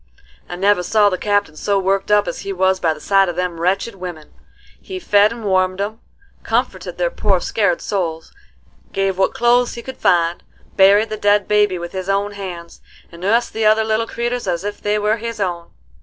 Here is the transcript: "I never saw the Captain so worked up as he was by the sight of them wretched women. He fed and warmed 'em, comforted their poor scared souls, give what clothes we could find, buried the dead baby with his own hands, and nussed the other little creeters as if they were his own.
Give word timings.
"I 0.49 0.55
never 0.55 0.81
saw 0.81 1.11
the 1.11 1.17
Captain 1.19 1.55
so 1.55 1.77
worked 1.77 2.09
up 2.09 2.27
as 2.27 2.39
he 2.39 2.51
was 2.51 2.79
by 2.79 2.91
the 2.91 2.99
sight 2.99 3.29
of 3.29 3.35
them 3.35 3.59
wretched 3.61 3.93
women. 3.93 4.33
He 4.81 4.97
fed 4.97 5.31
and 5.31 5.43
warmed 5.45 5.79
'em, 5.79 5.99
comforted 6.41 6.97
their 6.97 7.11
poor 7.11 7.39
scared 7.39 7.81
souls, 7.81 8.33
give 8.93 9.19
what 9.19 9.35
clothes 9.35 9.75
we 9.75 9.83
could 9.83 9.97
find, 9.99 10.41
buried 10.75 11.09
the 11.11 11.17
dead 11.17 11.47
baby 11.47 11.77
with 11.77 11.91
his 11.91 12.09
own 12.09 12.31
hands, 12.31 12.81
and 13.11 13.21
nussed 13.21 13.53
the 13.53 13.67
other 13.67 13.83
little 13.83 14.07
creeters 14.07 14.47
as 14.47 14.63
if 14.63 14.81
they 14.81 14.97
were 14.97 15.17
his 15.17 15.39
own. 15.39 15.69